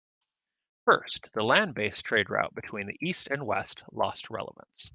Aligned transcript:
First, 0.85 1.27
the 1.35 1.43
land 1.43 1.75
based 1.75 2.05
trade 2.05 2.31
route 2.31 2.55
between 2.55 2.97
east 3.03 3.27
and 3.27 3.45
west 3.45 3.83
lost 3.91 4.31
relevance. 4.31 4.89